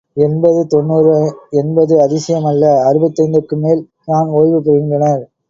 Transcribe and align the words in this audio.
எண்பது, 0.17 0.61
தொண்ணூறு 0.67 1.11
என்பது 1.51 1.93
அதிசயமல்ல 2.01 2.63
அறுபத்தைந்துக்கும் 2.87 3.63
மேல் 3.65 3.87
தான் 4.05 4.27
ஓய்வு 4.31 4.59
பெறுகின்றனர். 4.61 5.23